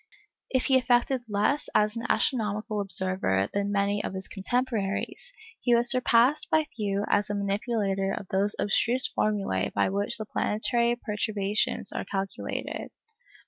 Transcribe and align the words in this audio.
If 0.49 0.65
he 0.65 0.79
effected 0.79 1.21
less 1.29 1.69
as 1.75 1.95
an 1.95 2.07
astronomical 2.09 2.81
observer 2.81 3.47
than 3.53 3.71
many 3.71 4.03
of 4.03 4.15
his 4.15 4.27
contemporaries, 4.27 5.31
he 5.59 5.75
was 5.75 5.91
surpassed 5.91 6.49
by 6.49 6.65
few 6.75 7.05
as 7.07 7.29
a 7.29 7.35
manipulator 7.35 8.11
of 8.11 8.27
those 8.29 8.55
abstruse 8.57 9.07
formulæ 9.07 9.71
by 9.73 9.89
which 9.89 10.17
the 10.17 10.25
planetary 10.25 10.95
perturbations 10.95 11.91
are 11.91 12.03
calculated. 12.05 12.89